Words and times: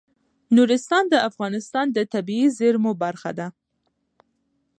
نورستان 0.55 1.03
د 1.09 1.15
افغانستان 1.29 1.85
د 1.91 1.97
طبیعي 2.13 2.47
زیرمو 2.57 2.91
برخه 3.03 3.31
ده. 3.39 3.47